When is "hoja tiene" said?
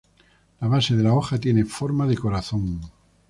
1.13-1.63